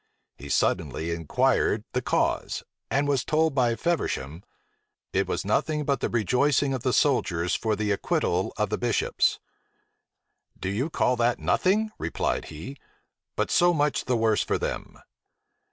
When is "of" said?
6.73-6.81, 8.57-8.71